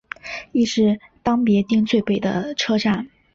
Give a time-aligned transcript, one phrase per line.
[0.51, 3.07] 亦是当别町最北的车站。